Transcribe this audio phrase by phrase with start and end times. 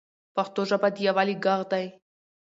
[0.35, 1.85] پښتو ژبه د یووالي ږغ دی.